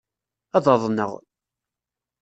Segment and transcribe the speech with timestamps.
[0.55, 1.11] Ad aḍneɣ.